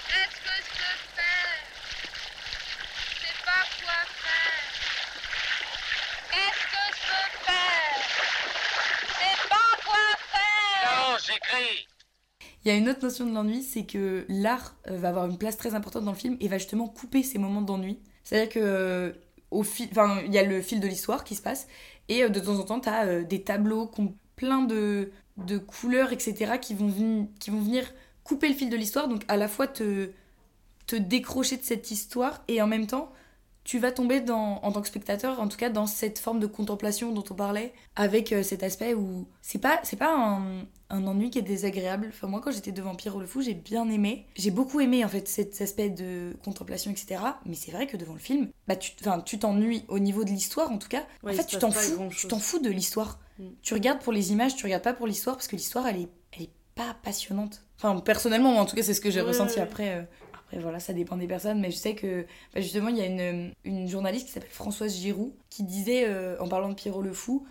[0.09, 1.63] Qu'est-ce que je peux faire
[3.07, 4.63] Je sais pas quoi faire.
[6.33, 8.03] Qu'est-ce que je peux faire
[9.07, 10.87] Je sais pas quoi faire.
[10.91, 11.87] Non, j'écris.
[12.62, 15.57] Il a une autre notion de l'ennui, c'est que l'art euh, va avoir une place
[15.57, 17.99] très importante dans le film et va justement couper ces moments d'ennui.
[18.25, 21.67] C'est-à-dire que euh, fil, enfin, il y a le fil de l'histoire qui se passe
[22.09, 25.59] et euh, de temps en temps, tu as des tableaux qui ont plein de, de
[25.59, 27.93] couleurs, etc., qui vont, qui vont venir
[28.25, 30.11] couper le fil de l'histoire, donc à la fois te,
[30.87, 33.13] te décrocher de cette histoire et en même temps,
[33.65, 36.47] tu vas tomber dans, en tant que spectateur, en tout cas dans cette forme de
[36.47, 41.31] contemplation dont on parlait, avec cet aspect où c'est pas, c'est pas un, un ennui
[41.31, 42.07] qui est désagréable.
[42.11, 44.27] Enfin, moi, quand j'étais devant Pierrot le Fou, j'ai bien aimé.
[44.37, 47.21] J'ai beaucoup aimé, en fait, cet aspect de contemplation, etc.
[47.47, 50.79] Mais c'est vrai que devant le film, bah, tu t'ennuies au niveau de l'histoire, en
[50.79, 51.03] tout cas.
[51.25, 52.09] Ouais, en fait, tu t'en fous.
[52.17, 53.19] Tu t'en fous de l'histoire.
[53.39, 53.45] Mm.
[53.63, 56.09] Tu regardes pour les images, tu regardes pas pour l'histoire, parce que l'histoire, elle est,
[56.37, 57.65] elle est pas passionnante.
[57.79, 59.63] Enfin, personnellement, en tout cas, c'est ce que j'ai Ouais, ressenti ouais.
[59.63, 59.89] après.
[59.97, 60.03] euh,
[60.35, 63.07] après, voilà, ça dépend des personnes, mais je sais que bah, justement, il y a
[63.07, 67.13] une, une journaliste qui s'appelle Françoise Giroud qui disait, euh, en parlant de Pierrot le
[67.15, 67.47] Fou,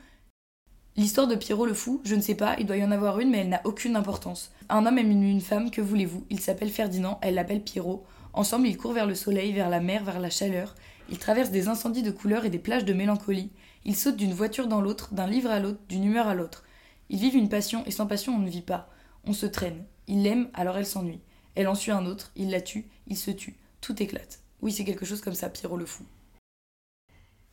[1.02, 3.32] L'histoire de Pierrot le Fou, je ne sais pas, il doit y en avoir une,
[3.32, 4.52] mais elle n'a aucune importance.
[4.70, 6.28] Un homme aime une, femme, que voulez-vous?
[6.30, 8.06] Il s'appelle Ferdinand, elle l'appelle Pierrot.
[8.34, 10.76] Ensemble, ils courent vers le soleil, vers la mer, vers la chaleur.
[11.10, 13.50] Ils traversent des incendies de couleurs et des plages de mélancolie.
[13.84, 16.66] Ils sautent d'une voiture dans l'autre, d'un livre à l'autre, d'une humeur à l'autre.
[17.10, 18.88] Ils vivent une passion, et sans passion, on ne vit pas.
[19.26, 19.84] On se traîne.
[20.06, 21.22] Il l'aime, alors elle s'ennuie.
[21.56, 23.58] Elle en suit un autre, il la tue, il se tue.
[23.82, 24.42] Tout éclate.
[24.62, 26.04] Oui, c'est quelque chose comme ça, Pierrot le Fou.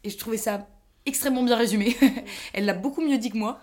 [0.04, 0.68] Et je trouvais ça
[1.08, 1.96] extrêmement bien résumé.
[2.52, 3.60] Elle l'a beaucoup mieux dit que moi.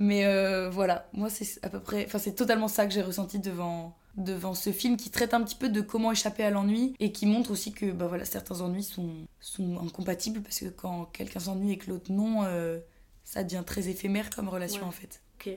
[0.00, 3.40] Mais euh, voilà, moi c'est à peu près, enfin c'est totalement ça que j'ai ressenti
[3.40, 7.10] devant, devant ce film qui traite un petit peu de comment échapper à l'ennui et
[7.10, 11.40] qui montre aussi que bah voilà, certains ennuis sont, sont incompatibles parce que quand quelqu'un
[11.40, 12.78] s'ennuie et que l'autre non, euh,
[13.24, 14.88] ça devient très éphémère comme relation Ouais.
[14.88, 15.20] en fait.
[15.40, 15.50] Ok.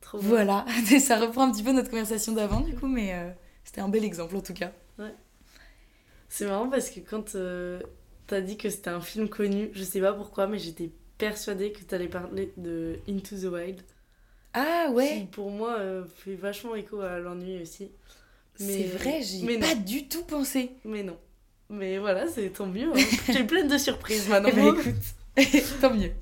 [0.00, 0.28] Trop bien.
[0.28, 0.64] Voilà,
[1.00, 3.28] ça reprend un petit peu notre conversation d'avant du coup, mais euh,
[3.64, 4.72] c'était un bel exemple en tout cas.
[6.30, 7.36] C'est marrant parce que quand
[8.28, 11.82] t'as dit que c'était un film connu, je sais pas pourquoi, mais j'étais persuadée que
[11.82, 13.80] t'allais parler de Into the Wild.
[14.54, 17.90] Ah Qui, pour moi, euh, fait vachement écho à l'ennui aussi.
[18.54, 19.66] c'est vrai, j'y mais ai non.
[19.66, 20.70] pas du tout pensé.
[20.84, 21.16] Mais non.
[21.70, 22.90] Mais voilà, c'est tant mieux.
[22.94, 23.00] hein.
[23.32, 24.50] J'ai plein de surprises maintenant.
[24.52, 26.12] Eh ben, écoute, tant mieux.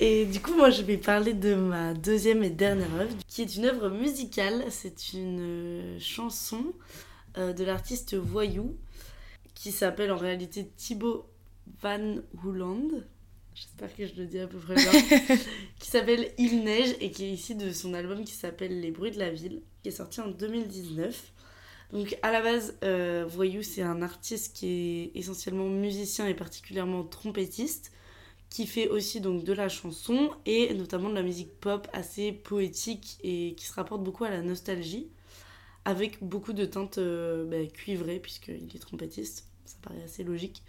[0.00, 3.56] Et du coup, moi, je vais parler de ma deuxième et dernière œuvre, qui est
[3.56, 4.64] une œuvre musicale.
[4.70, 6.64] C'est une euh, chanson
[7.36, 8.74] euh, de l'artiste Voyou,
[9.62, 11.24] qui s'appelle en réalité Thibaut
[11.82, 12.88] Van Hooland.
[13.54, 14.90] J'espère que je le dis à peu près bien.
[15.78, 19.12] qui s'appelle Il neige et qui est ici de son album qui s'appelle Les bruits
[19.12, 21.32] de la ville, qui est sorti en 2019.
[21.92, 24.66] Donc à la base, euh, Voyou, c'est un artiste qui
[25.14, 27.92] est essentiellement musicien et particulièrement trompettiste
[28.50, 33.16] qui fait aussi donc de la chanson et notamment de la musique pop assez poétique
[33.22, 35.08] et qui se rapporte beaucoup à la nostalgie
[35.84, 40.62] avec beaucoup de teintes euh, bah, cuivrées puisqu'il est trompettiste, ça paraît assez logique.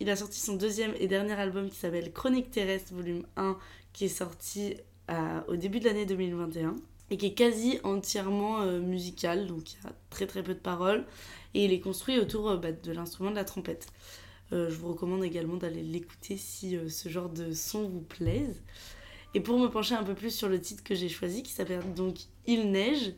[0.00, 3.56] Il a sorti son deuxième et dernier album qui s'appelle Chronique terrestre volume 1
[3.92, 4.74] qui est sorti
[5.08, 6.76] à- au début de l'année 2021
[7.10, 10.58] et qui est quasi entièrement euh, musical donc il y a très très peu de
[10.58, 11.04] paroles
[11.54, 13.86] et il est construit autour euh, bah, de l'instrument de la trompette.
[14.52, 18.62] Euh, je vous recommande également d'aller l'écouter si euh, ce genre de son vous plaise.
[19.34, 21.82] Et pour me pencher un peu plus sur le titre que j'ai choisi, qui s'appelle
[21.94, 23.12] donc Il neige,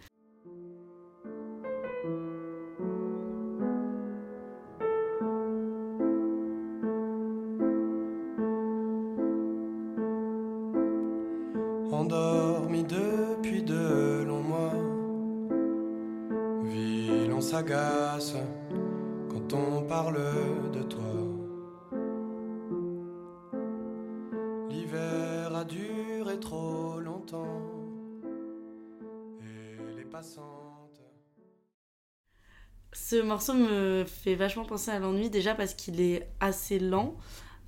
[33.28, 37.16] morceau me fait vachement penser à l'ennui déjà parce qu'il est assez lent.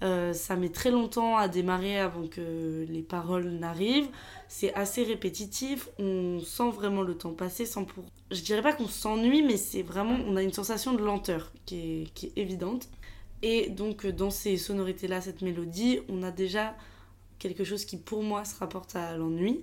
[0.02, 4.08] Euh, ça met très longtemps à démarrer avant que les paroles n'arrivent.
[4.48, 5.88] C'est assez répétitif.
[5.98, 8.04] On sent vraiment le temps passer sans pour.
[8.30, 10.16] Je dirais pas qu'on s'ennuie, mais c'est vraiment.
[10.26, 12.88] On a une sensation de lenteur qui est, qui est évidente.
[13.42, 16.74] Et donc, euh, dans ces sonorités-là, cette mélodie, on a déjà
[17.38, 19.60] quelque chose qui, pour moi, se rapporte à l'ennui.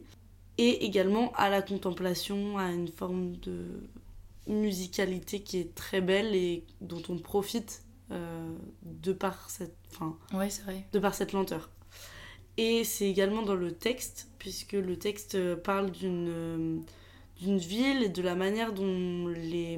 [0.59, 3.65] Et également à la contemplation, à une forme de
[4.47, 9.75] musicalité qui est très belle et dont on profite euh, de par cette.
[10.33, 10.87] Ouais, vrai.
[10.91, 11.69] de par cette lenteur.
[12.57, 16.77] Et c'est également dans le texte, puisque le texte euh, parle d'une euh,
[17.39, 19.77] d'une ville et de la manière dont les,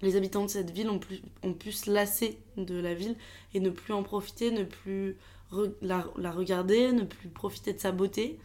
[0.00, 3.16] les habitants de cette ville ont, pu, ont pu se lasser de la ville
[3.52, 5.16] et ne plus en profiter, ne plus
[5.50, 8.38] re- la, la regarder, ne plus profiter de sa beauté.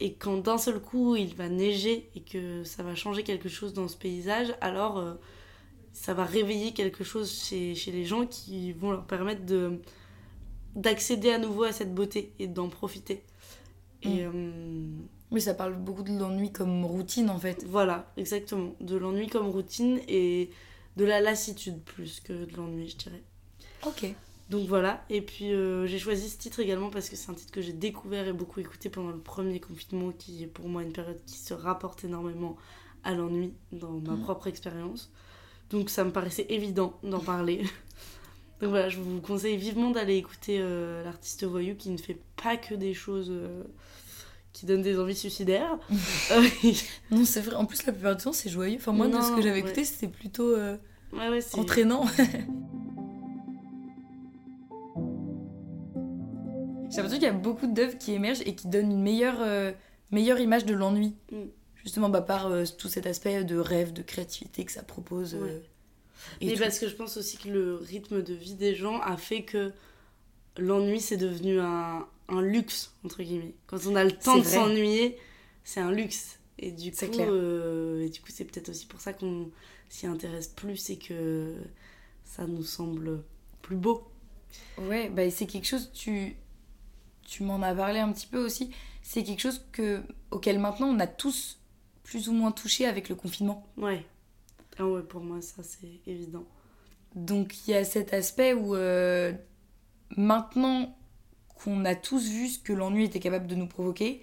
[0.00, 3.72] Et quand d'un seul coup il va neiger et que ça va changer quelque chose
[3.74, 5.14] dans ce paysage, alors euh,
[5.92, 9.80] ça va réveiller quelque chose chez, chez les gens qui vont leur permettre de
[10.76, 13.22] d'accéder à nouveau à cette beauté et d'en profiter.
[14.02, 14.32] Et euh,
[15.30, 17.64] Oui, ça parle beaucoup de l'ennui comme routine en fait.
[17.66, 18.74] voilà, exactement.
[18.80, 20.50] De l'ennui comme routine et
[20.96, 23.22] de la lassitude plus que de l'ennui, je dirais.
[23.82, 24.16] Ok.
[24.50, 27.50] Donc voilà, et puis euh, j'ai choisi ce titre également parce que c'est un titre
[27.50, 30.92] que j'ai découvert et beaucoup écouté pendant le premier confinement, qui est pour moi une
[30.92, 32.56] période qui se rapporte énormément
[33.04, 34.20] à l'ennui dans ma Mhm.
[34.22, 35.10] propre expérience.
[35.70, 37.62] Donc ça me paraissait évident d'en parler.
[38.60, 42.56] Donc voilà, je vous conseille vivement d'aller écouter euh, l'artiste voyou qui ne fait pas
[42.58, 43.64] que des choses euh,
[44.52, 45.78] qui donnent des envies suicidaires.
[47.10, 47.56] Non, c'est vrai.
[47.56, 48.76] En plus, la plupart du temps, c'est joyeux.
[48.76, 49.68] Enfin, moi, de ce Non, que j'avais ouais.
[49.70, 50.78] écouté, c'était plutôt ouais,
[51.14, 52.04] ouais, c'est- entraînant.
[56.94, 59.72] J'ai l'impression qu'il y a beaucoup d'œuvres qui émergent et qui donnent une meilleure, euh,
[60.10, 61.14] meilleure image de l'ennui.
[61.32, 61.42] Mm.
[61.82, 65.34] Justement, bah, par euh, tout cet aspect de rêve, de créativité que ça propose.
[65.34, 65.62] euh, Ouais.
[66.40, 66.60] et Mais tout.
[66.60, 69.72] parce que je pense aussi que le rythme de vie des gens a fait que
[70.56, 73.54] l'ennui c'est devenu un, un luxe, entre guillemets.
[73.66, 75.18] Quand on a le temps de s'ennuyer,
[75.64, 76.38] c'est un luxe.
[76.58, 79.50] Et du coup, euh, et du coup, c'est peut-être aussi pour ça qu'on
[79.88, 81.52] s'y intéresse plus et que
[82.24, 83.22] ça nous semble
[83.60, 84.04] plus beau.
[84.78, 86.36] Ouais, bah, c'est quelque chose, tu,
[87.34, 88.70] tu m'en as parlé un petit peu aussi,
[89.02, 91.58] c'est quelque chose que, auquel maintenant on a tous
[92.04, 93.66] plus ou moins touché avec le confinement.
[93.76, 94.06] Ouais.
[94.78, 96.44] Ah ouais, pour moi, ça c'est évident.
[97.16, 99.32] Donc il y a cet aspect où euh,
[100.16, 100.96] maintenant
[101.56, 104.22] qu'on a tous vu ce que l'ennui était capable de nous provoquer,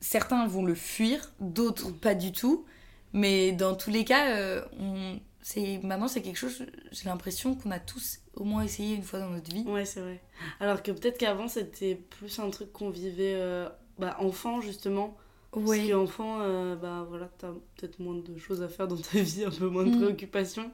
[0.00, 2.66] certains vont le fuir, d'autres pas du tout.
[3.12, 5.20] Mais dans tous les cas, euh, on...
[5.50, 9.18] c'est maintenant c'est quelque chose, j'ai l'impression qu'on a tous au moins essayé une fois
[9.18, 9.64] dans notre vie.
[9.66, 10.20] Ouais, c'est vrai.
[10.60, 13.66] Alors que peut-être qu'avant, c'était plus un truc qu'on vivait euh,
[13.98, 15.16] bah, enfant, justement.
[15.50, 15.88] Parce Ouais.
[15.88, 19.50] qu'enfant, euh, bah voilà, t'as peut-être moins de choses à faire dans ta vie, un
[19.50, 19.96] peu moins de Mm.
[19.96, 20.70] préoccupations.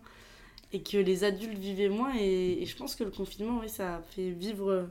[0.72, 2.12] Et que les adultes vivaient moins.
[2.18, 4.84] Et, et je pense que le confinement, oui, ça a fait vivre euh,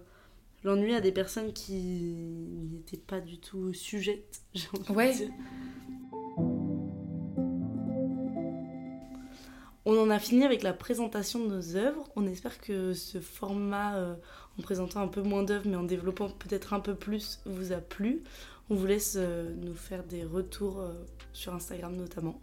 [0.63, 5.13] l'ennui à des personnes qui n'y étaient pas du tout sujettes, j'ai envie de Ouais.
[5.13, 5.29] dire.
[9.85, 12.09] On en a fini avec la présentation de nos œuvres.
[12.15, 14.15] On espère que ce format, euh,
[14.57, 17.77] en présentant un peu moins d'œuvres, mais en développant peut-être un peu plus, vous a
[17.77, 18.23] plu.
[18.69, 20.93] On vous laisse euh, nous faire des retours euh,
[21.33, 22.39] sur Instagram notamment.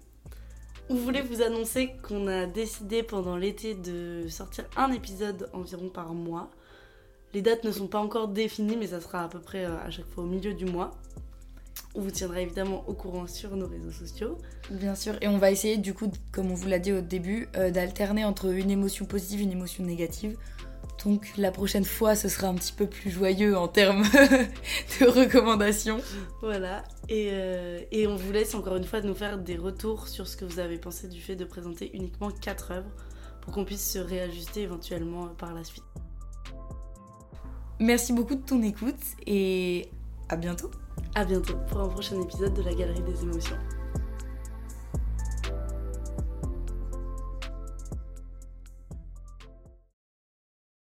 [0.91, 6.13] On voulait vous annoncer qu'on a décidé pendant l'été de sortir un épisode environ par
[6.13, 6.51] mois.
[7.33, 10.09] Les dates ne sont pas encore définies, mais ça sera à peu près à chaque
[10.09, 10.91] fois au milieu du mois.
[11.95, 14.39] On vous tiendra évidemment au courant sur nos réseaux sociaux.
[14.71, 17.49] Bien sûr, et on va essayer du coup, comme on vous l'a dit au début,
[17.57, 20.37] euh, d'alterner entre une émotion positive et une émotion négative.
[21.05, 24.03] Donc la prochaine fois, ce sera un petit peu plus joyeux en termes
[25.01, 25.99] de recommandations.
[26.43, 30.29] Voilà, et, euh, et on vous laisse encore une fois nous faire des retours sur
[30.29, 32.91] ce que vous avez pensé du fait de présenter uniquement 4 œuvres
[33.41, 35.85] pour qu'on puisse se réajuster éventuellement par la suite.
[37.81, 39.89] Merci beaucoup de ton écoute et
[40.29, 40.71] à bientôt.
[41.15, 43.57] À bientôt pour un prochain épisode de la Galerie des émotions.